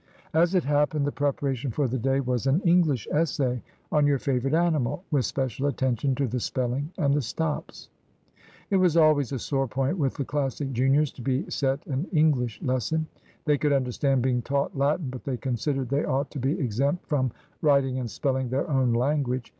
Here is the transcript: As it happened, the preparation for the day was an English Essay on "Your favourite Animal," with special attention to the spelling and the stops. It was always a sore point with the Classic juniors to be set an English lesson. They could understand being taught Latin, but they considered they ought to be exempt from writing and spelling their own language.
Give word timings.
As 0.33 0.55
it 0.55 0.63
happened, 0.63 1.05
the 1.05 1.11
preparation 1.11 1.69
for 1.69 1.87
the 1.87 1.99
day 1.99 2.21
was 2.21 2.47
an 2.47 2.59
English 2.61 3.07
Essay 3.11 3.61
on 3.91 4.07
"Your 4.07 4.17
favourite 4.17 4.55
Animal," 4.55 5.03
with 5.11 5.25
special 5.27 5.67
attention 5.67 6.15
to 6.15 6.27
the 6.27 6.39
spelling 6.39 6.91
and 6.97 7.13
the 7.13 7.21
stops. 7.21 7.87
It 8.71 8.77
was 8.77 8.97
always 8.97 9.31
a 9.31 9.37
sore 9.37 9.67
point 9.67 9.99
with 9.99 10.15
the 10.15 10.25
Classic 10.25 10.73
juniors 10.73 11.11
to 11.11 11.21
be 11.21 11.47
set 11.51 11.85
an 11.85 12.07
English 12.11 12.59
lesson. 12.63 13.05
They 13.45 13.59
could 13.59 13.73
understand 13.73 14.23
being 14.23 14.41
taught 14.41 14.75
Latin, 14.75 15.11
but 15.11 15.23
they 15.23 15.37
considered 15.37 15.89
they 15.89 16.03
ought 16.03 16.31
to 16.31 16.39
be 16.39 16.59
exempt 16.59 17.05
from 17.05 17.31
writing 17.61 17.99
and 17.99 18.09
spelling 18.09 18.49
their 18.49 18.67
own 18.71 18.93
language. 18.93 19.49